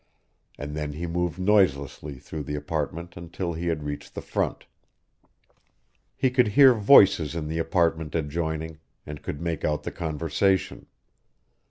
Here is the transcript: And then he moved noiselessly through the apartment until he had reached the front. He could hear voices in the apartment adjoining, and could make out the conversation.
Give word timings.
And 0.57 0.75
then 0.75 0.93
he 0.93 1.05
moved 1.05 1.37
noiselessly 1.37 2.17
through 2.17 2.41
the 2.41 2.55
apartment 2.55 3.15
until 3.15 3.53
he 3.53 3.67
had 3.67 3.83
reached 3.83 4.15
the 4.15 4.21
front. 4.23 4.65
He 6.15 6.31
could 6.31 6.47
hear 6.47 6.73
voices 6.73 7.35
in 7.35 7.47
the 7.47 7.59
apartment 7.59 8.15
adjoining, 8.15 8.79
and 9.05 9.21
could 9.21 9.39
make 9.39 9.63
out 9.63 9.83
the 9.83 9.91
conversation. 9.91 10.87